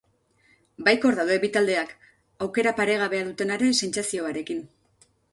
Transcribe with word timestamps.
Baikor 0.85 1.17
daude 1.17 1.35
bi 1.43 1.49
taldeak, 1.57 1.91
aukera 2.45 2.73
paregabea 2.79 3.27
dutenaren 3.27 3.77
sentsazioarekin. 3.81 4.65